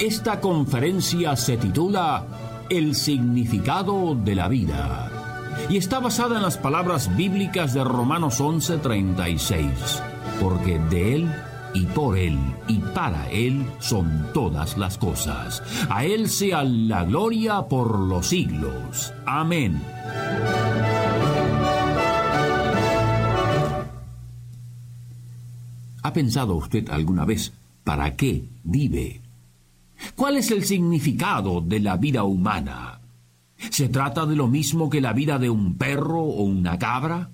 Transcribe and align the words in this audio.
Esta 0.00 0.40
conferencia 0.40 1.34
se 1.34 1.56
titula 1.56 2.24
El 2.70 2.94
significado 2.94 4.14
de 4.14 4.36
la 4.36 4.46
vida 4.46 5.10
y 5.68 5.76
está 5.76 5.98
basada 5.98 6.36
en 6.36 6.42
las 6.42 6.56
palabras 6.56 7.16
bíblicas 7.16 7.74
de 7.74 7.82
Romanos 7.82 8.40
11:36, 8.40 10.00
porque 10.40 10.78
de 10.78 11.16
Él 11.16 11.34
y 11.74 11.84
por 11.86 12.16
Él 12.16 12.38
y 12.68 12.78
para 12.78 13.28
Él 13.30 13.66
son 13.80 14.28
todas 14.32 14.78
las 14.78 14.98
cosas. 14.98 15.64
A 15.90 16.04
Él 16.04 16.28
sea 16.28 16.62
la 16.62 17.04
gloria 17.04 17.62
por 17.62 17.98
los 17.98 18.28
siglos. 18.28 19.12
Amén. 19.26 19.82
¿Ha 26.04 26.12
pensado 26.12 26.54
usted 26.54 26.88
alguna 26.88 27.24
vez 27.24 27.52
para 27.82 28.14
qué 28.14 28.44
vive? 28.62 29.27
¿Cuál 30.14 30.36
es 30.36 30.50
el 30.50 30.64
significado 30.64 31.60
de 31.60 31.80
la 31.80 31.96
vida 31.96 32.24
humana? 32.24 33.00
¿Se 33.70 33.88
trata 33.88 34.24
de 34.26 34.36
lo 34.36 34.46
mismo 34.46 34.88
que 34.88 35.00
la 35.00 35.12
vida 35.12 35.38
de 35.38 35.50
un 35.50 35.76
perro 35.76 36.22
o 36.22 36.42
una 36.42 36.78
cabra? 36.78 37.30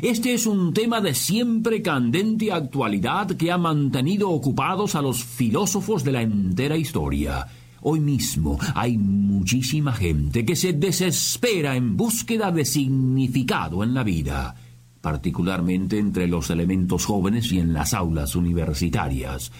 Este 0.00 0.32
es 0.32 0.46
un 0.46 0.72
tema 0.72 1.02
de 1.02 1.14
siempre 1.14 1.82
candente 1.82 2.50
actualidad 2.50 3.28
que 3.36 3.52
ha 3.52 3.58
mantenido 3.58 4.30
ocupados 4.30 4.94
a 4.94 5.02
los 5.02 5.22
filósofos 5.22 6.02
de 6.02 6.12
la 6.12 6.22
entera 6.22 6.78
historia. 6.78 7.46
Hoy 7.82 8.00
mismo 8.00 8.58
hay 8.74 8.96
muchísima 8.96 9.92
gente 9.92 10.46
que 10.46 10.56
se 10.56 10.72
desespera 10.72 11.76
en 11.76 11.96
búsqueda 11.96 12.50
de 12.50 12.64
significado 12.64 13.84
en 13.84 13.92
la 13.92 14.02
vida, 14.02 14.54
particularmente 15.02 15.98
entre 15.98 16.26
los 16.26 16.48
elementos 16.48 17.04
jóvenes 17.04 17.52
y 17.52 17.58
en 17.58 17.74
las 17.74 17.92
aulas 17.92 18.34
universitarias. 18.34 19.52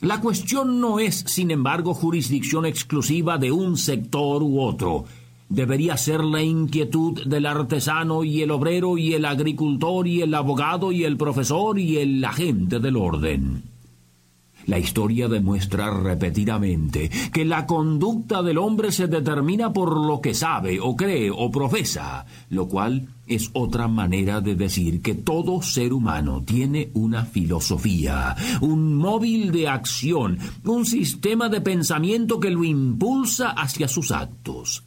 La 0.00 0.20
cuestión 0.20 0.80
no 0.80 0.98
es, 0.98 1.24
sin 1.26 1.50
embargo, 1.50 1.94
jurisdicción 1.94 2.66
exclusiva 2.66 3.38
de 3.38 3.50
un 3.50 3.78
sector 3.78 4.42
u 4.42 4.60
otro. 4.60 5.04
Debería 5.48 5.96
ser 5.96 6.22
la 6.24 6.42
inquietud 6.42 7.24
del 7.24 7.46
artesano 7.46 8.22
y 8.24 8.42
el 8.42 8.50
obrero 8.50 8.98
y 8.98 9.14
el 9.14 9.24
agricultor 9.24 10.06
y 10.06 10.20
el 10.20 10.34
abogado 10.34 10.92
y 10.92 11.04
el 11.04 11.16
profesor 11.16 11.78
y 11.78 11.98
el 11.98 12.22
agente 12.24 12.78
del 12.78 12.96
orden. 12.96 13.62
La 14.66 14.78
historia 14.80 15.28
demuestra 15.28 15.90
repetidamente 15.90 17.08
que 17.32 17.44
la 17.44 17.66
conducta 17.66 18.42
del 18.42 18.58
hombre 18.58 18.90
se 18.90 19.06
determina 19.06 19.72
por 19.72 19.96
lo 19.96 20.20
que 20.20 20.34
sabe 20.34 20.80
o 20.80 20.96
cree 20.96 21.30
o 21.30 21.50
profesa, 21.52 22.26
lo 22.50 22.66
cual 22.66 23.08
es 23.26 23.50
otra 23.52 23.88
manera 23.88 24.40
de 24.40 24.54
decir 24.54 25.02
que 25.02 25.14
todo 25.14 25.62
ser 25.62 25.92
humano 25.92 26.42
tiene 26.44 26.90
una 26.94 27.24
filosofía, 27.24 28.36
un 28.60 28.94
móvil 28.94 29.52
de 29.52 29.68
acción, 29.68 30.38
un 30.64 30.86
sistema 30.86 31.48
de 31.48 31.60
pensamiento 31.60 32.38
que 32.38 32.50
lo 32.50 32.64
impulsa 32.64 33.50
hacia 33.50 33.88
sus 33.88 34.12
actos. 34.12 34.84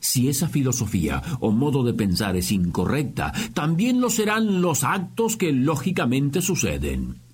Si 0.00 0.28
esa 0.28 0.48
filosofía 0.48 1.22
o 1.40 1.50
modo 1.50 1.82
de 1.84 1.94
pensar 1.94 2.36
es 2.36 2.52
incorrecta, 2.52 3.32
también 3.54 4.00
lo 4.00 4.10
serán 4.10 4.62
los 4.62 4.84
actos 4.84 5.36
que 5.36 5.52
lógicamente 5.52 6.42
suceden. 6.42 7.25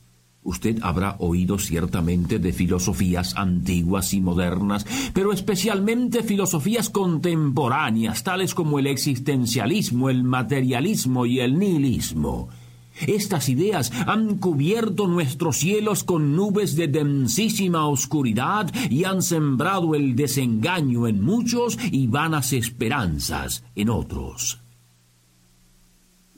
Usted 0.44 0.78
habrá 0.82 1.16
oído 1.20 1.58
ciertamente 1.58 2.40
de 2.40 2.52
filosofías 2.52 3.36
antiguas 3.36 4.12
y 4.12 4.20
modernas, 4.20 4.84
pero 5.12 5.32
especialmente 5.32 6.24
filosofías 6.24 6.90
contemporáneas, 6.90 8.24
tales 8.24 8.54
como 8.54 8.80
el 8.80 8.88
existencialismo, 8.88 10.10
el 10.10 10.24
materialismo 10.24 11.26
y 11.26 11.38
el 11.38 11.58
nihilismo. 11.58 12.48
Estas 13.06 13.48
ideas 13.48 13.92
han 14.06 14.38
cubierto 14.38 15.06
nuestros 15.06 15.58
cielos 15.58 16.04
con 16.04 16.36
nubes 16.36 16.76
de 16.76 16.88
densísima 16.88 17.86
oscuridad 17.86 18.72
y 18.90 19.04
han 19.04 19.22
sembrado 19.22 19.94
el 19.94 20.14
desengaño 20.14 21.06
en 21.06 21.22
muchos 21.22 21.78
y 21.90 22.06
vanas 22.08 22.52
esperanzas 22.52 23.64
en 23.74 23.90
otros. 23.90 24.61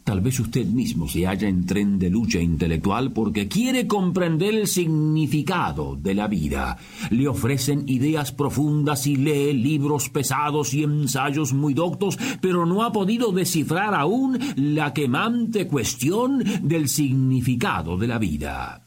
Tal 0.04 0.20
vez 0.20 0.38
usted 0.38 0.66
mismo 0.66 1.08
se 1.08 1.24
halla 1.26 1.48
en 1.48 1.64
tren 1.64 1.98
de 1.98 2.10
lucha 2.10 2.38
intelectual 2.38 3.12
porque 3.12 3.48
quiere 3.48 3.86
comprender 3.86 4.54
el 4.54 4.68
significado 4.68 5.96
de 5.96 6.14
la 6.14 6.28
vida. 6.28 6.76
Le 7.08 7.26
ofrecen 7.26 7.88
ideas 7.88 8.30
profundas 8.30 9.06
y 9.06 9.16
lee 9.16 9.54
libros 9.54 10.10
pesados 10.10 10.74
y 10.74 10.82
ensayos 10.82 11.54
muy 11.54 11.72
doctos, 11.72 12.18
pero 12.42 12.66
no 12.66 12.84
ha 12.84 12.92
podido 12.92 13.32
descifrar 13.32 13.94
aún 13.94 14.38
la 14.56 14.92
quemante 14.92 15.66
cuestión 15.66 16.44
del 16.62 16.90
significado 16.90 17.96
de 17.96 18.06
la 18.06 18.18
vida. 18.18 18.82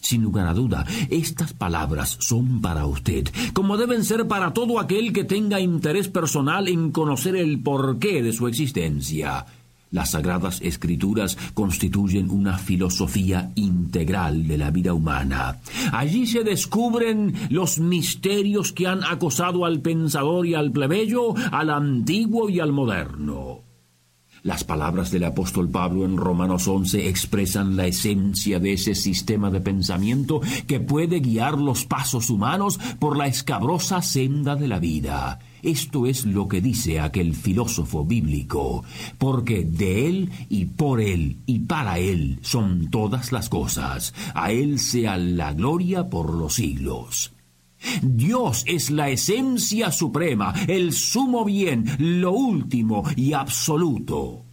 Sin 0.00 0.22
lugar 0.22 0.46
a 0.46 0.54
duda, 0.54 0.86
estas 1.10 1.52
palabras 1.52 2.16
son 2.20 2.62
para 2.62 2.86
usted, 2.86 3.28
como 3.52 3.76
deben 3.76 4.04
ser 4.04 4.26
para 4.26 4.54
todo 4.54 4.80
aquel 4.80 5.12
que 5.12 5.24
tenga 5.24 5.60
interés 5.60 6.08
personal 6.08 6.68
en 6.68 6.92
conocer 6.92 7.36
el 7.36 7.62
porqué 7.62 8.22
de 8.22 8.32
su 8.32 8.48
existencia. 8.48 9.44
Las 9.94 10.10
sagradas 10.10 10.60
escrituras 10.60 11.38
constituyen 11.54 12.28
una 12.28 12.58
filosofía 12.58 13.52
integral 13.54 14.48
de 14.48 14.58
la 14.58 14.72
vida 14.72 14.92
humana. 14.92 15.60
Allí 15.92 16.26
se 16.26 16.42
descubren 16.42 17.32
los 17.48 17.78
misterios 17.78 18.72
que 18.72 18.88
han 18.88 19.04
acosado 19.04 19.64
al 19.64 19.82
pensador 19.82 20.46
y 20.48 20.56
al 20.56 20.72
plebeyo, 20.72 21.34
al 21.52 21.70
antiguo 21.70 22.50
y 22.50 22.58
al 22.58 22.72
moderno. 22.72 23.60
Las 24.42 24.64
palabras 24.64 25.12
del 25.12 25.22
apóstol 25.22 25.68
Pablo 25.68 26.04
en 26.04 26.16
Romanos 26.16 26.66
11 26.66 27.08
expresan 27.08 27.76
la 27.76 27.86
esencia 27.86 28.58
de 28.58 28.72
ese 28.72 28.96
sistema 28.96 29.48
de 29.52 29.60
pensamiento 29.60 30.40
que 30.66 30.80
puede 30.80 31.20
guiar 31.20 31.56
los 31.56 31.84
pasos 31.84 32.30
humanos 32.30 32.80
por 32.98 33.16
la 33.16 33.28
escabrosa 33.28 34.02
senda 34.02 34.56
de 34.56 34.66
la 34.66 34.80
vida. 34.80 35.38
Esto 35.64 36.04
es 36.04 36.26
lo 36.26 36.46
que 36.46 36.60
dice 36.60 37.00
aquel 37.00 37.34
filósofo 37.34 38.04
bíblico, 38.04 38.84
porque 39.16 39.64
de 39.64 40.06
Él 40.06 40.30
y 40.50 40.66
por 40.66 41.00
Él 41.00 41.38
y 41.46 41.60
para 41.60 41.98
Él 41.98 42.38
son 42.42 42.90
todas 42.90 43.32
las 43.32 43.48
cosas. 43.48 44.12
A 44.34 44.52
Él 44.52 44.78
sea 44.78 45.16
la 45.16 45.54
gloria 45.54 46.10
por 46.10 46.34
los 46.34 46.56
siglos. 46.56 47.32
Dios 48.02 48.64
es 48.66 48.90
la 48.90 49.08
esencia 49.08 49.90
suprema, 49.90 50.52
el 50.68 50.92
sumo 50.92 51.46
bien, 51.46 51.86
lo 51.98 52.32
último 52.32 53.02
y 53.16 53.32
absoluto. 53.32 54.44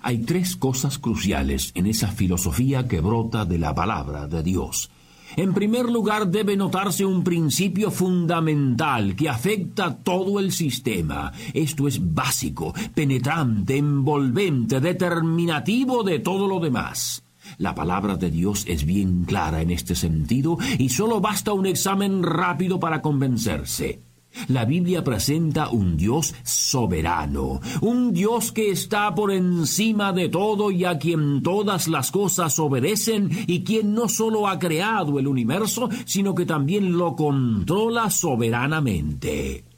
Hay 0.00 0.18
tres 0.18 0.56
cosas 0.56 0.98
cruciales 0.98 1.72
en 1.74 1.86
esa 1.86 2.08
filosofía 2.08 2.88
que 2.88 3.00
brota 3.00 3.44
de 3.44 3.58
la 3.58 3.74
palabra 3.74 4.26
de 4.28 4.42
Dios. 4.42 4.90
En 5.36 5.52
primer 5.52 5.84
lugar, 5.84 6.28
debe 6.28 6.56
notarse 6.56 7.04
un 7.04 7.22
principio 7.22 7.90
fundamental 7.90 9.14
que 9.14 9.28
afecta 9.28 9.94
todo 9.94 10.40
el 10.40 10.50
sistema. 10.50 11.30
Esto 11.52 11.86
es 11.86 12.14
básico, 12.14 12.72
penetrante, 12.94 13.76
envolvente, 13.76 14.80
determinativo 14.80 16.02
de 16.02 16.20
todo 16.20 16.48
lo 16.48 16.58
demás. 16.58 17.22
La 17.58 17.74
palabra 17.74 18.16
de 18.16 18.30
Dios 18.30 18.64
es 18.66 18.86
bien 18.86 19.24
clara 19.24 19.60
en 19.60 19.70
este 19.70 19.94
sentido 19.94 20.56
y 20.78 20.88
solo 20.88 21.20
basta 21.20 21.52
un 21.52 21.66
examen 21.66 22.22
rápido 22.22 22.80
para 22.80 23.02
convencerse. 23.02 24.00
La 24.48 24.64
Biblia 24.64 25.02
presenta 25.02 25.70
un 25.70 25.96
Dios 25.96 26.34
soberano, 26.42 27.60
un 27.80 28.12
Dios 28.12 28.52
que 28.52 28.70
está 28.70 29.14
por 29.14 29.32
encima 29.32 30.12
de 30.12 30.28
todo 30.28 30.70
y 30.70 30.84
a 30.84 30.98
quien 30.98 31.42
todas 31.42 31.88
las 31.88 32.10
cosas 32.10 32.58
obedecen 32.58 33.30
y 33.46 33.64
quien 33.64 33.94
no 33.94 34.08
solo 34.08 34.48
ha 34.48 34.58
creado 34.58 35.18
el 35.18 35.26
universo, 35.26 35.88
sino 36.04 36.34
que 36.34 36.46
también 36.46 36.96
lo 36.96 37.16
controla 37.16 38.10
soberanamente. 38.10 39.75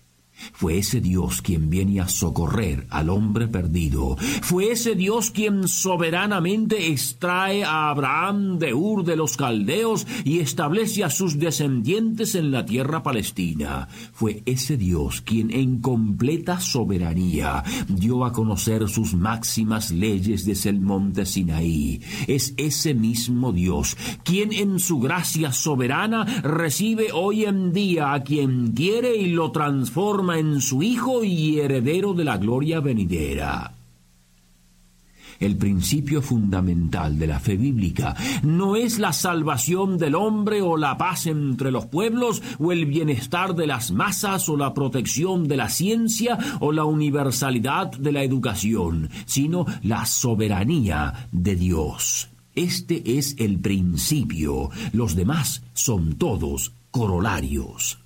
Fue 0.52 0.79
ese 0.79 1.00
Dios 1.00 1.43
quien 1.43 1.70
viene 1.70 2.00
a 2.00 2.08
socorrer 2.08 2.87
al 2.90 3.11
hombre 3.11 3.49
perdido. 3.49 4.17
Fue 4.43 4.73
ese 4.73 4.94
Dios 4.94 5.31
quien 5.31 5.69
soberanamente 5.69 6.88
extrae 6.88 7.64
a 7.64 7.90
Abraham 7.90 8.58
de 8.58 8.75
Ur 8.75 9.05
de 9.05 9.17
los 9.17 9.37
Caldeos 9.37 10.06
y 10.25 10.40
establece 10.40 11.05
a 11.05 11.11
sus 11.11 11.38
descendientes 11.38 12.35
en 12.35 12.50
la 12.50 12.64
tierra 12.64 13.02
palestina. 13.02 13.88
Fue 14.12 14.43
ese 14.46 14.76
Dios 14.76 15.20
quien 15.20 15.50
en 15.50 15.81
completa 15.81 16.61
soberanía 16.61 17.62
dio 17.88 18.25
a 18.25 18.32
conocer 18.32 18.88
sus 18.88 19.14
máximas 19.14 19.90
leyes 19.90 20.44
desde 20.44 20.70
el 20.70 20.81
monte 20.81 21.26
Sinaí. 21.26 22.00
Es 22.26 22.55
ese 22.56 22.94
mismo 22.94 23.52
Dios 23.52 23.96
quien 24.25 24.52
en 24.52 24.79
su 24.79 24.99
gracia 24.99 25.52
soberana 25.52 26.25
recibe 26.43 27.12
hoy 27.12 27.44
en 27.44 27.73
día 27.73 28.12
a 28.12 28.23
quien 28.23 28.73
quiere 28.73 29.17
y 29.17 29.29
lo 29.29 29.52
en 30.36 30.60
su 30.60 30.82
Hijo 30.82 31.25
y 31.25 31.60
heredero 31.60 32.12
de 32.12 32.25
la 32.25 32.36
gloria 32.36 32.80
venidera. 32.80 33.72
El 35.40 35.56
principio 35.56 36.20
fundamental 36.20 37.16
de 37.16 37.28
la 37.28 37.38
fe 37.38 37.56
bíblica 37.56 38.16
no 38.42 38.75
es 38.75 38.98
la 38.98 39.12
salvación 39.12 39.96
del 39.96 40.16
hombre 40.16 40.62
o 40.62 40.76
la 40.76 40.98
paz 40.98 41.26
entre 41.26 41.70
los 41.70 41.86
pueblos 41.86 42.42
o 42.58 42.72
el 42.72 42.86
bienestar 42.86 43.54
de 43.54 43.69
las 43.69 43.92
masas 43.92 44.48
o 44.48 44.56
la 44.56 44.75
protección 44.75 45.46
de 45.46 45.56
la 45.56 45.69
ciencia 45.69 46.38
o 46.58 46.72
la 46.72 46.84
universalidad 46.84 47.92
de 47.92 48.10
la 48.10 48.25
educación, 48.25 49.10
sino 49.26 49.64
la 49.82 50.06
soberanía 50.06 51.28
de 51.30 51.54
Dios. 51.54 52.30
Este 52.56 53.19
es 53.19 53.36
el 53.38 53.60
principio, 53.60 54.70
los 54.92 55.14
demás 55.14 55.62
son 55.72 56.14
todos 56.14 56.72
corolarios. 56.90 57.98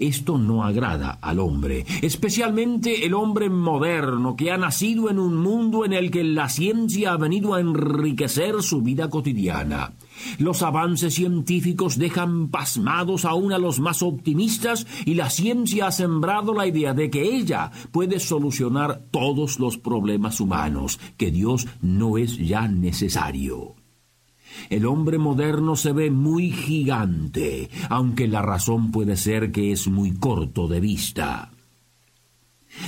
Esto 0.00 0.38
no 0.38 0.64
agrada 0.64 1.18
al 1.20 1.38
hombre, 1.40 1.84
especialmente 2.00 3.04
el 3.04 3.12
hombre 3.12 3.50
moderno 3.50 4.34
que 4.34 4.50
ha 4.50 4.56
nacido 4.56 5.10
en 5.10 5.18
un 5.18 5.36
mundo 5.36 5.84
en 5.84 5.92
el 5.92 6.10
que 6.10 6.24
la 6.24 6.48
ciencia 6.48 7.12
ha 7.12 7.18
venido 7.18 7.52
a 7.52 7.60
enriquecer 7.60 8.62
su 8.62 8.80
vida 8.80 9.10
cotidiana. 9.10 9.92
Los 10.38 10.62
avances 10.62 11.12
científicos 11.12 11.98
dejan 11.98 12.48
pasmados 12.48 13.26
aún 13.26 13.52
a 13.52 13.58
los 13.58 13.78
más 13.78 14.02
optimistas 14.02 14.86
y 15.04 15.14
la 15.14 15.28
ciencia 15.28 15.88
ha 15.88 15.92
sembrado 15.92 16.54
la 16.54 16.66
idea 16.66 16.94
de 16.94 17.10
que 17.10 17.36
ella 17.36 17.70
puede 17.92 18.20
solucionar 18.20 19.02
todos 19.10 19.60
los 19.60 19.76
problemas 19.76 20.40
humanos, 20.40 20.98
que 21.18 21.30
Dios 21.30 21.66
no 21.82 22.16
es 22.16 22.38
ya 22.38 22.66
necesario. 22.68 23.79
El 24.68 24.86
hombre 24.86 25.18
moderno 25.18 25.76
se 25.76 25.92
ve 25.92 26.10
muy 26.10 26.50
gigante, 26.50 27.70
aunque 27.88 28.28
la 28.28 28.42
razón 28.42 28.90
puede 28.90 29.16
ser 29.16 29.52
que 29.52 29.72
es 29.72 29.88
muy 29.88 30.12
corto 30.12 30.68
de 30.68 30.80
vista. 30.80 31.50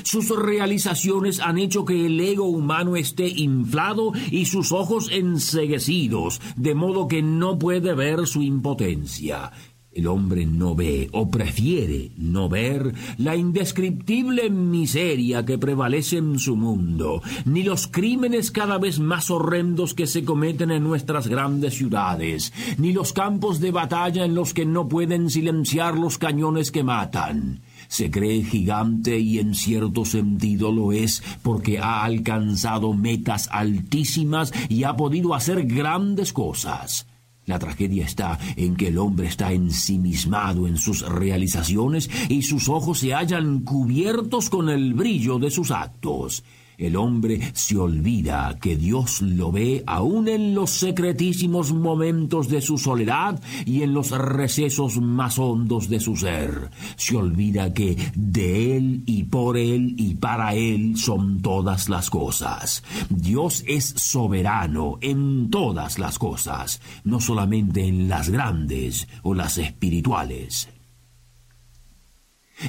Sus 0.05 0.29
realizaciones 0.31 1.41
han 1.41 1.59
hecho 1.59 1.85
que 1.85 2.07
el 2.07 2.21
ego 2.21 2.45
humano 2.45 2.97
esté 2.97 3.29
inflado 3.29 4.13
y 4.31 4.47
sus 4.47 4.73
ojos 4.73 5.11
enseguecidos, 5.11 6.41
de 6.57 6.75
modo 6.75 7.09
que 7.09 7.23
no 7.23 7.59
puede 7.59 7.95
ver 7.95 8.27
su 8.27 8.43
impotencia. 8.43 9.51
El 9.95 10.07
hombre 10.07 10.47
no 10.47 10.75
ve 10.75 11.11
o 11.13 11.31
prefiere 11.31 12.13
no 12.17 12.49
ver 12.49 12.95
la 13.19 13.37
indescriptible 13.37 14.49
miseria 14.49 15.45
que 15.45 15.59
prevalece 15.59 16.17
en 16.17 16.39
su 16.39 16.57
mundo, 16.57 17.21
ni 17.45 17.63
los 17.63 17.89
crímenes 17.89 18.51
cada 18.51 18.79
vez 18.79 18.99
más 18.99 19.31
horrendos 19.31 19.93
que 19.93 20.07
se 20.07 20.25
cometen 20.25 20.71
en 20.71 20.83
nuestras 20.83 21.29
grandes 21.29 21.75
ciudades, 21.75 22.55
ni 22.79 22.95
los 22.95 23.13
campos 23.13 23.61
de 23.61 23.71
batalla 23.71 24.25
en 24.25 24.35
los 24.35 24.55
que 24.55 24.65
no 24.65 24.89
pueden 24.89 25.29
silenciar 25.29 25.99
los 25.99 26.17
cañones 26.17 26.71
que 26.71 26.83
matan. 26.83 27.61
Se 27.89 28.11
cree 28.11 28.43
gigante 28.45 29.19
y 29.19 29.41
en 29.41 29.55
cierto 29.55 30.07
sentido 30.07 30.73
lo 30.73 30.93
es 30.93 31.23
porque 31.43 31.79
ha 31.79 32.03
alcanzado 32.03 32.95
metas 32.95 33.51
altísimas 33.53 34.55
y 34.71 34.85
ha 34.85 34.97
podido 34.97 35.35
hacer 35.35 35.67
grandes 35.67 36.33
cosas. 36.33 37.07
La 37.45 37.59
tragedia 37.59 38.05
está 38.05 38.39
en 38.57 38.77
que 38.77 38.89
el 38.89 38.99
hombre 38.99 39.27
está 39.27 39.53
ensimismado 39.53 40.69
en 40.69 40.77
sus 40.77 41.03
realizaciones 41.09 42.09
y 42.29 42.43
sus 42.43 42.69
ojos 42.69 43.01
se 43.01 43.15
hallan 43.15 43.61
cubiertos 43.61 44.49
con 44.49 44.69
el 44.69 44.95
brillo 44.95 45.39
de 45.39 45.51
sus 45.51 45.73
actos. 45.73 46.45
El 46.83 46.97
hombre 46.97 47.41
se 47.55 47.79
olvida 47.79 48.59
que 48.61 48.77
Dios 48.77 49.23
lo 49.23 49.53
ve 49.53 49.85
aún 49.87 50.27
en 50.27 50.53
los 50.53 50.71
secretísimos 50.71 51.73
momentos 51.73 52.49
de 52.49 52.61
su 52.61 52.77
soledad 52.77 53.41
y 53.65 53.83
en 53.83 53.95
los 53.95 54.11
recesos 54.11 55.01
más 55.01 55.39
hondos 55.39 55.89
de 55.89 56.01
su 56.01 56.17
ser. 56.17 56.71
Se 56.97 57.15
olvida 57.17 57.73
que 57.73 57.97
de 58.17 58.77
Él 58.77 59.05
y 59.07 59.23
por 59.23 59.57
Él 59.59 59.95
y 59.97 60.17
para 60.17 60.57
Él 60.57 60.97
son 60.97 61.41
todas 61.41 61.89
las 61.89 62.11
cosas. 62.11 62.83
Dios 63.09 63.63
es 63.69 63.85
soberano 63.85 64.99
en 65.03 65.51
todas 65.51 66.01
las 66.01 66.19
cosas, 66.19 66.81
no 67.05 67.21
solamente 67.21 67.87
en 67.87 68.09
las 68.09 68.29
grandes 68.29 69.07
o 69.23 69.35
las 69.35 69.57
espirituales. 69.57 70.69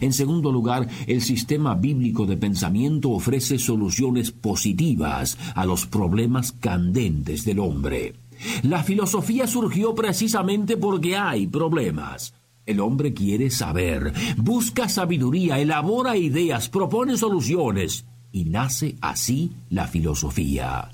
En 0.01 0.13
segundo 0.13 0.51
lugar, 0.51 0.87
el 1.07 1.21
sistema 1.21 1.75
bíblico 1.75 2.25
de 2.25 2.37
pensamiento 2.37 3.11
ofrece 3.11 3.59
soluciones 3.59 4.31
positivas 4.31 5.37
a 5.55 5.65
los 5.65 5.85
problemas 5.85 6.51
candentes 6.51 7.45
del 7.45 7.59
hombre. 7.59 8.15
La 8.63 8.83
filosofía 8.83 9.47
surgió 9.47 9.95
precisamente 9.95 10.77
porque 10.77 11.15
hay 11.15 11.47
problemas. 11.47 12.33
El 12.65 12.79
hombre 12.79 13.13
quiere 13.13 13.49
saber, 13.49 14.13
busca 14.37 14.87
sabiduría, 14.87 15.59
elabora 15.59 16.15
ideas, 16.15 16.69
propone 16.69 17.17
soluciones, 17.17 18.05
y 18.31 18.45
nace 18.45 18.95
así 19.01 19.51
la 19.69 19.87
filosofía. 19.87 20.89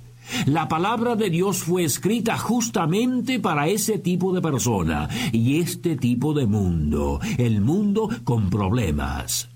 La 0.46 0.68
palabra 0.68 1.16
de 1.16 1.30
Dios 1.30 1.64
fue 1.64 1.84
escrita 1.84 2.38
justamente 2.38 3.40
para 3.40 3.68
ese 3.68 4.00
tipo 4.00 4.34
de 4.34 4.42
persona 4.42 5.10
y 5.32 5.60
este 5.60 5.96
tipo 5.96 6.34
de 6.34 6.46
mundo, 6.46 7.20
el 7.38 7.62
mundo 7.62 8.10
con 8.24 8.50
problemas. 8.50 9.50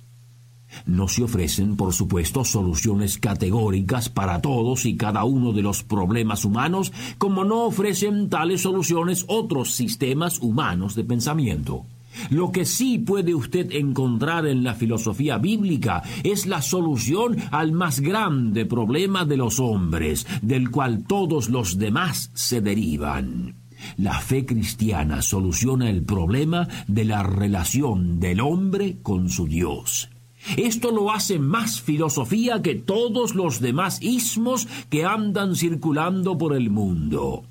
No 0.85 1.07
se 1.07 1.23
ofrecen, 1.23 1.75
por 1.75 1.93
supuesto, 1.93 2.43
soluciones 2.43 3.17
categóricas 3.17 4.09
para 4.09 4.41
todos 4.41 4.85
y 4.85 4.97
cada 4.97 5.23
uno 5.23 5.53
de 5.53 5.61
los 5.61 5.83
problemas 5.83 6.45
humanos, 6.45 6.91
como 7.17 7.45
no 7.45 7.65
ofrecen 7.65 8.29
tales 8.29 8.61
soluciones 8.61 9.25
otros 9.27 9.75
sistemas 9.75 10.39
humanos 10.39 10.95
de 10.95 11.03
pensamiento. 11.03 11.85
Lo 12.29 12.51
que 12.51 12.65
sí 12.65 12.99
puede 12.99 13.35
usted 13.35 13.71
encontrar 13.71 14.45
en 14.45 14.63
la 14.63 14.73
filosofía 14.73 15.37
bíblica 15.37 16.03
es 16.23 16.45
la 16.45 16.61
solución 16.61 17.37
al 17.51 17.71
más 17.71 17.99
grande 17.99 18.65
problema 18.65 19.25
de 19.25 19.37
los 19.37 19.59
hombres, 19.59 20.25
del 20.41 20.69
cual 20.69 21.05
todos 21.05 21.49
los 21.49 21.77
demás 21.77 22.31
se 22.33 22.61
derivan. 22.61 23.55
La 23.97 24.19
fe 24.19 24.45
cristiana 24.45 25.21
soluciona 25.21 25.89
el 25.89 26.03
problema 26.03 26.67
de 26.87 27.05
la 27.05 27.23
relación 27.23 28.19
del 28.19 28.39
hombre 28.39 28.97
con 29.01 29.29
su 29.29 29.45
Dios. 29.47 30.09
Esto 30.57 30.91
lo 30.91 31.11
hace 31.11 31.39
más 31.39 31.81
filosofía 31.81 32.61
que 32.61 32.75
todos 32.75 33.35
los 33.35 33.59
demás 33.59 34.01
ismos 34.01 34.67
que 34.89 35.05
andan 35.05 35.55
circulando 35.55 36.37
por 36.37 36.55
el 36.55 36.69
mundo 36.69 37.45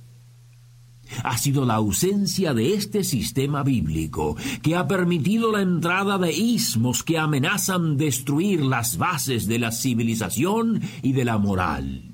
ha 1.25 1.37
sido 1.38 1.64
la 1.64 1.75
ausencia 1.75 2.55
de 2.55 2.75
este 2.75 3.05
sistema 3.05 3.62
bíblico 3.62 4.37
que 4.62 4.76
ha 4.76 4.87
permitido 4.87 5.52
la 5.52 5.62
entrada 5.62 6.19
de 6.19 6.33
ismos 6.33 7.02
que 7.02 7.19
amenazan 7.19 7.97
destruir 7.97 8.64
las 8.64 8.99
bases 8.99 9.47
de 9.47 9.59
la 9.59 9.73
civilización 9.73 10.81
y 11.02 11.12
de 11.12 11.25
la 11.25 11.38
moral. 11.38 12.12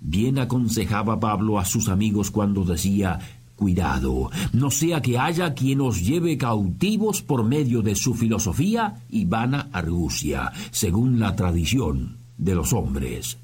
Bien 0.00 0.38
aconsejaba 0.38 1.18
Pablo 1.18 1.58
a 1.58 1.64
sus 1.64 1.88
amigos 1.88 2.30
cuando 2.30 2.64
decía 2.64 3.18
Cuidado, 3.56 4.30
no 4.52 4.70
sea 4.70 5.00
que 5.00 5.18
haya 5.18 5.54
quien 5.54 5.80
os 5.80 6.04
lleve 6.04 6.36
cautivos 6.36 7.22
por 7.22 7.42
medio 7.42 7.80
de 7.80 7.94
su 7.94 8.14
filosofía 8.14 9.02
y 9.08 9.24
vana 9.24 9.70
argucia, 9.72 10.52
según 10.70 11.18
la 11.18 11.34
tradición 11.34 12.18
de 12.36 12.54
los 12.54 12.74
hombres. 12.74 13.38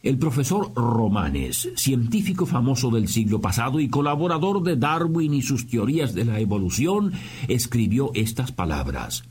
El 0.00 0.16
profesor 0.16 0.72
Romanes, 0.74 1.70
científico 1.74 2.46
famoso 2.46 2.88
del 2.90 3.08
siglo 3.08 3.40
pasado 3.40 3.80
y 3.80 3.88
colaborador 3.88 4.62
de 4.62 4.76
Darwin 4.76 5.34
y 5.34 5.42
sus 5.42 5.66
teorías 5.66 6.14
de 6.14 6.24
la 6.24 6.38
evolución, 6.38 7.12
escribió 7.48 8.12
estas 8.14 8.52
palabras. 8.52 9.24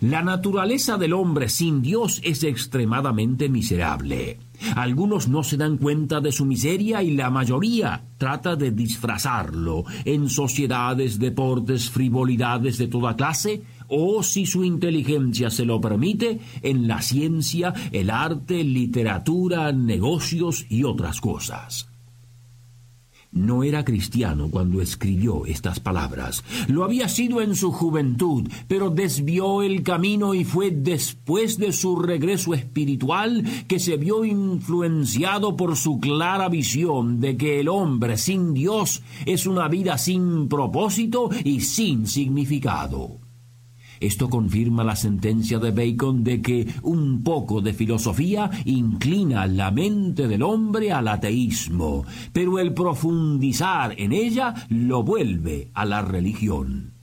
La 0.00 0.22
naturaleza 0.22 0.96
del 0.98 1.12
hombre 1.12 1.48
sin 1.48 1.80
Dios 1.80 2.20
es 2.24 2.42
extremadamente 2.42 3.48
miserable. 3.48 4.40
Algunos 4.74 5.28
no 5.28 5.44
se 5.44 5.56
dan 5.56 5.76
cuenta 5.76 6.20
de 6.20 6.32
su 6.32 6.44
miseria 6.44 7.02
y 7.02 7.12
la 7.12 7.30
mayoría 7.30 8.04
trata 8.18 8.56
de 8.56 8.72
disfrazarlo 8.72 9.84
en 10.04 10.28
sociedades, 10.28 11.20
deportes, 11.20 11.88
frivolidades 11.90 12.78
de 12.78 12.88
toda 12.88 13.14
clase, 13.14 13.62
o 13.96 14.22
si 14.22 14.44
su 14.46 14.64
inteligencia 14.64 15.50
se 15.50 15.64
lo 15.64 15.80
permite, 15.80 16.40
en 16.62 16.88
la 16.88 17.00
ciencia, 17.00 17.72
el 17.92 18.10
arte, 18.10 18.64
literatura, 18.64 19.72
negocios 19.72 20.66
y 20.68 20.84
otras 20.84 21.20
cosas. 21.20 21.88
no 23.34 23.64
era 23.64 23.84
cristiano 23.84 24.48
cuando 24.48 24.80
escribió 24.80 25.44
estas 25.44 25.80
palabras. 25.80 26.44
Lo 26.68 26.84
había 26.84 27.08
sido 27.08 27.42
en 27.42 27.56
su 27.56 27.72
juventud, 27.72 28.48
pero 28.68 28.90
desvió 28.90 29.62
el 29.62 29.82
camino 29.82 30.34
y 30.34 30.44
fue 30.44 30.70
después 30.70 31.58
de 31.58 31.72
su 31.72 31.96
regreso 31.96 32.54
espiritual 32.54 33.44
que 33.66 33.80
se 33.80 33.96
vio 33.96 34.24
influenciado 34.24 35.56
por 35.56 35.76
su 35.76 35.98
clara 35.98 36.48
visión 36.48 37.20
de 37.20 37.36
que 37.36 37.58
el 37.58 37.68
hombre 37.68 38.16
sin 38.18 38.54
Dios 38.54 39.02
es 39.26 39.46
una 39.46 39.66
vida 39.66 39.98
sin 39.98 40.48
propósito 40.48 41.28
y 41.42 41.60
sin 41.60 42.06
significado. 42.06 43.23
Esto 44.04 44.28
confirma 44.28 44.84
la 44.84 44.96
sentencia 44.96 45.58
de 45.58 45.70
Bacon 45.70 46.22
de 46.22 46.42
que 46.42 46.68
un 46.82 47.22
poco 47.22 47.62
de 47.62 47.72
filosofía 47.72 48.50
inclina 48.66 49.46
la 49.46 49.70
mente 49.70 50.28
del 50.28 50.42
hombre 50.42 50.92
al 50.92 51.08
ateísmo, 51.08 52.04
pero 52.30 52.58
el 52.58 52.74
profundizar 52.74 53.94
en 53.98 54.12
ella 54.12 54.54
lo 54.68 55.02
vuelve 55.02 55.70
a 55.72 55.86
la 55.86 56.02
religión. 56.02 56.93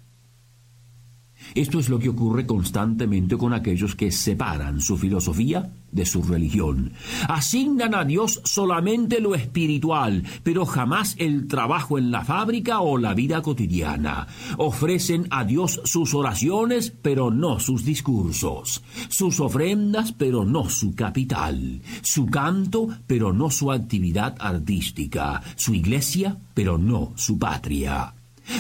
Esto 1.56 1.80
es 1.80 1.90
lo 1.90 2.00
que 2.00 2.10
ocurre 2.10 2.46
constantemente 2.46 3.38
con 3.38 3.54
aquellos 3.54 3.96
que 3.96 4.12
separan 4.12 4.82
su 4.82 4.98
filosofía 4.98 5.72
de 5.92 6.06
su 6.06 6.24
religión. 6.24 6.94
Asignan 7.28 7.94
a 7.96 8.06
Dios 8.06 8.42
solamente 8.44 9.20
lo 9.20 9.36
espiritual, 9.36 10.24
pero 10.44 10.66
jamás 10.66 11.16
el 11.18 11.48
trabajo 11.48 11.98
en 11.98 12.12
la 12.12 12.24
fábrica 12.24 12.82
o 12.82 12.98
la 12.98 13.14
vida 13.14 13.42
cotidiana. 13.42 14.28
Ofrecen 14.58 15.28
a 15.30 15.44
Dios 15.44 15.82
sus 15.84 16.14
oraciones, 16.14 16.94
pero 17.02 17.32
no 17.32 17.60
sus 17.60 17.84
discursos. 17.84 18.84
Sus 19.10 19.40
ofrendas, 19.40 20.14
pero 20.14 20.46
no 20.46 20.70
su 20.70 20.96
capital. 20.96 21.82
Su 22.02 22.28
canto, 22.28 22.88
pero 23.08 23.34
no 23.34 23.50
su 23.50 23.72
actividad 23.72 24.36
artística. 24.40 25.42
Su 25.56 25.74
iglesia, 25.74 26.38
pero 26.54 26.78
no 26.78 27.14
su 27.16 27.38
patria. 27.38 28.14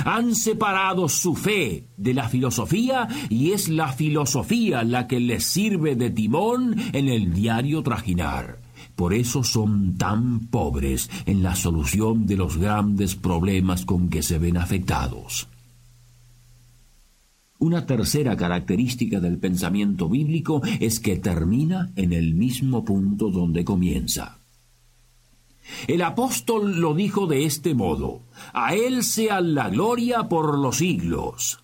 Han 0.05 0.35
separado 0.35 1.09
su 1.09 1.35
fe 1.35 1.87
de 1.97 2.13
la 2.13 2.29
filosofía 2.29 3.07
y 3.29 3.51
es 3.51 3.69
la 3.69 3.91
filosofía 3.91 4.83
la 4.83 5.07
que 5.07 5.19
les 5.19 5.43
sirve 5.43 5.95
de 5.95 6.09
timón 6.09 6.75
en 6.93 7.07
el 7.07 7.33
diario 7.33 7.83
trajinar. 7.83 8.59
Por 8.95 9.13
eso 9.13 9.43
son 9.43 9.97
tan 9.97 10.47
pobres 10.47 11.09
en 11.25 11.43
la 11.43 11.55
solución 11.55 12.25
de 12.25 12.37
los 12.37 12.57
grandes 12.57 13.15
problemas 13.15 13.85
con 13.85 14.09
que 14.09 14.21
se 14.21 14.37
ven 14.37 14.57
afectados. 14.57 15.47
Una 17.61 17.85
tercera 17.85 18.35
característica 18.35 19.19
del 19.19 19.37
pensamiento 19.37 20.09
bíblico 20.09 20.63
es 20.79 20.99
que 20.99 21.17
termina 21.17 21.91
en 21.95 22.11
el 22.11 22.33
mismo 22.33 22.83
punto 22.83 23.29
donde 23.29 23.63
comienza. 23.63 24.40
El 25.87 26.01
apóstol 26.01 26.79
lo 26.79 26.93
dijo 26.93 27.27
de 27.27 27.45
este 27.45 27.73
modo, 27.73 28.21
a 28.53 28.75
Él 28.75 29.03
sea 29.03 29.41
la 29.41 29.69
gloria 29.69 30.29
por 30.29 30.57
los 30.57 30.77
siglos. 30.77 31.59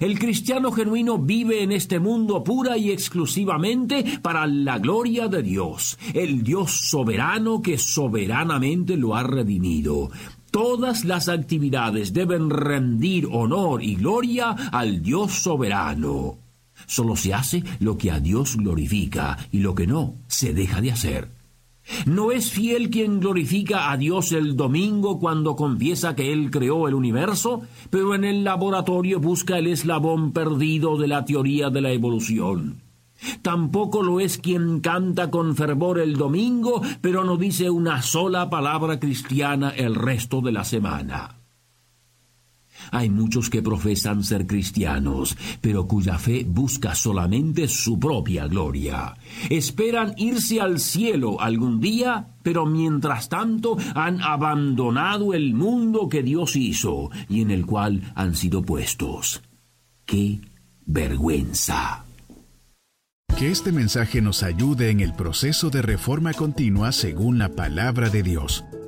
El 0.00 0.18
cristiano 0.18 0.70
genuino 0.70 1.18
vive 1.18 1.62
en 1.62 1.72
este 1.72 1.98
mundo 1.98 2.44
pura 2.44 2.76
y 2.76 2.90
exclusivamente 2.90 4.20
para 4.20 4.46
la 4.46 4.78
gloria 4.78 5.28
de 5.28 5.42
Dios, 5.42 5.98
el 6.12 6.42
Dios 6.42 6.90
soberano 6.90 7.62
que 7.62 7.78
soberanamente 7.78 8.98
lo 8.98 9.16
ha 9.16 9.22
redimido. 9.22 10.10
Todas 10.50 11.06
las 11.06 11.28
actividades 11.30 12.12
deben 12.12 12.50
rendir 12.50 13.28
honor 13.30 13.82
y 13.82 13.96
gloria 13.96 14.50
al 14.50 15.02
Dios 15.02 15.32
soberano. 15.32 16.38
Solo 16.86 17.16
se 17.16 17.32
hace 17.32 17.64
lo 17.80 17.96
que 17.96 18.10
a 18.10 18.20
Dios 18.20 18.56
glorifica 18.56 19.38
y 19.50 19.60
lo 19.60 19.74
que 19.74 19.86
no 19.86 20.16
se 20.26 20.52
deja 20.52 20.80
de 20.82 20.92
hacer. 20.92 21.37
¿No 22.06 22.32
es 22.32 22.50
fiel 22.50 22.90
quien 22.90 23.20
glorifica 23.20 23.90
a 23.90 23.96
Dios 23.96 24.32
el 24.32 24.56
domingo 24.56 25.18
cuando 25.18 25.56
confiesa 25.56 26.14
que 26.14 26.32
Él 26.32 26.50
creó 26.50 26.88
el 26.88 26.94
universo, 26.94 27.62
pero 27.90 28.14
en 28.14 28.24
el 28.24 28.44
laboratorio 28.44 29.20
busca 29.20 29.58
el 29.58 29.66
eslabón 29.66 30.32
perdido 30.32 30.96
de 30.98 31.08
la 31.08 31.24
teoría 31.24 31.70
de 31.70 31.80
la 31.80 31.92
evolución? 31.92 32.82
Tampoco 33.42 34.02
lo 34.02 34.20
es 34.20 34.38
quien 34.38 34.80
canta 34.80 35.30
con 35.30 35.56
fervor 35.56 35.98
el 35.98 36.16
domingo, 36.16 36.82
pero 37.00 37.24
no 37.24 37.36
dice 37.36 37.68
una 37.68 38.00
sola 38.02 38.48
palabra 38.48 39.00
cristiana 39.00 39.70
el 39.70 39.94
resto 39.94 40.40
de 40.40 40.52
la 40.52 40.64
semana. 40.64 41.37
Hay 42.90 43.10
muchos 43.10 43.50
que 43.50 43.62
profesan 43.62 44.24
ser 44.24 44.46
cristianos, 44.46 45.36
pero 45.60 45.86
cuya 45.86 46.18
fe 46.18 46.44
busca 46.48 46.94
solamente 46.94 47.68
su 47.68 47.98
propia 47.98 48.46
gloria. 48.46 49.16
Esperan 49.50 50.14
irse 50.16 50.60
al 50.60 50.78
cielo 50.80 51.40
algún 51.40 51.80
día, 51.80 52.28
pero 52.42 52.66
mientras 52.66 53.28
tanto 53.28 53.76
han 53.94 54.20
abandonado 54.20 55.34
el 55.34 55.54
mundo 55.54 56.08
que 56.08 56.22
Dios 56.22 56.56
hizo 56.56 57.10
y 57.28 57.42
en 57.42 57.50
el 57.50 57.66
cual 57.66 58.12
han 58.14 58.34
sido 58.34 58.62
puestos. 58.62 59.42
¡Qué 60.04 60.40
vergüenza! 60.86 62.04
Que 63.38 63.52
este 63.52 63.70
mensaje 63.70 64.20
nos 64.20 64.42
ayude 64.42 64.90
en 64.90 64.98
el 64.98 65.14
proceso 65.14 65.70
de 65.70 65.80
reforma 65.80 66.32
continua 66.32 66.90
según 66.90 67.38
la 67.38 67.50
palabra 67.50 68.10
de 68.10 68.24
Dios. 68.24 68.64